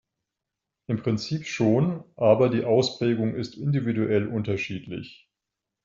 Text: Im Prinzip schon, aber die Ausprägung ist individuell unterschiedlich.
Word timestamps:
Im 0.87 0.97
Prinzip 1.03 1.45
schon, 1.45 2.03
aber 2.15 2.49
die 2.49 2.63
Ausprägung 2.65 3.35
ist 3.35 3.55
individuell 3.55 4.25
unterschiedlich. 4.27 5.29